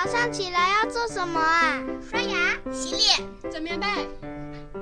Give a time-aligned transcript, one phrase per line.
[0.00, 1.82] 早上起来要做什么啊？
[2.08, 3.86] 刷牙、洗脸、整棉被，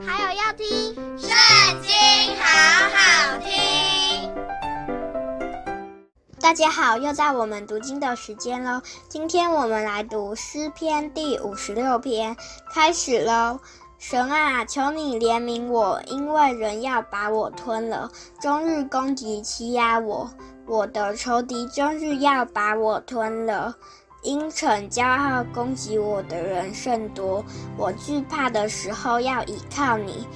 [0.07, 1.31] 还有要听《圣
[1.81, 1.91] 经》，
[2.39, 4.31] 好好听。
[6.39, 8.83] 大家好，又到我们读经的时间喽。
[9.09, 12.37] 今天我们来读诗篇第五十六篇，
[12.71, 13.59] 开始喽。
[13.99, 20.31] 神啊，求你怜悯我，因为人要把我吞了，终日攻击欺压我，
[20.67, 23.75] 我的仇敌终日要把我吞了。
[24.27, 27.45] 因逞骄傲攻击我的人甚多，
[27.77, 30.27] 我惧怕的时候要倚靠你。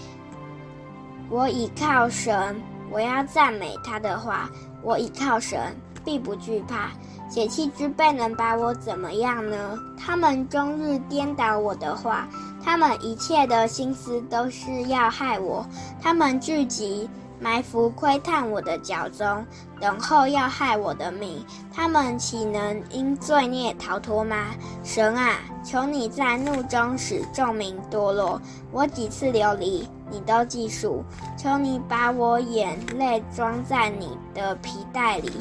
[1.29, 2.55] 我倚靠神，
[2.89, 4.49] 我要赞美他的话。
[4.81, 6.93] 我倚靠神，必不惧怕。
[7.29, 9.77] 血气之辈能把我怎么样呢？
[9.99, 12.29] 他们终日颠倒我的话。
[12.63, 15.67] 他们一切的心思都是要害我，
[16.01, 19.45] 他们聚集埋伏窥探我的脚踪，
[19.81, 21.45] 等候要害我的命。
[21.73, 24.51] 他们岂能因罪孽逃脱吗？
[24.85, 28.41] 神啊，求你在怒中使众民堕落。
[28.71, 31.03] 我几次流离，你都记数。
[31.37, 35.33] 求你把我眼泪装在你的皮袋里，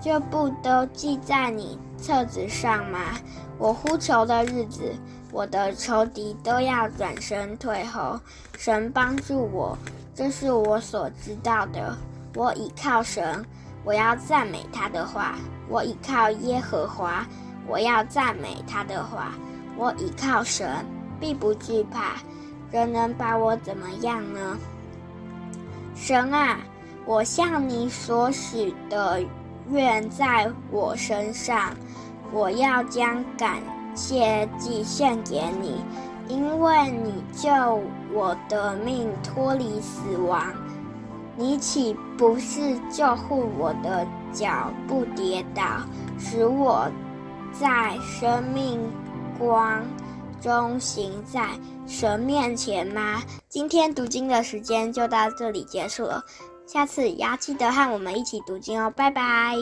[0.00, 2.98] 就不都记在你册子上吗？
[3.56, 4.92] 我呼求的日子，
[5.30, 8.18] 我的仇敌都要转身退后，
[8.58, 9.78] 神帮助我，
[10.14, 11.96] 这是我所知道的。
[12.36, 13.44] 我倚靠神，
[13.84, 15.34] 我要赞美他的话。
[15.68, 17.26] 我倚靠耶和华，
[17.66, 19.32] 我要赞美他的话。
[19.76, 20.84] 我倚靠神，
[21.18, 22.12] 并不惧怕。
[22.70, 24.56] 人能把我怎么样呢？
[25.96, 26.58] 神啊，
[27.06, 29.20] 我向你所许的
[29.70, 31.74] 愿在我身上，
[32.32, 33.62] 我要将感。
[33.96, 35.80] 谢祭献给你，
[36.28, 37.50] 因为你救
[38.12, 40.52] 我的命脱离死亡。
[41.36, 45.62] 你岂不是救护我的脚不跌倒，
[46.18, 46.88] 使我
[47.52, 48.80] 在生命
[49.36, 49.82] 光
[50.40, 51.48] 中行在
[51.86, 53.20] 神面前吗？
[53.48, 56.22] 今天读经的时间就到这里结束了，
[56.66, 59.56] 下次要记得和我们一起读经哦，拜拜。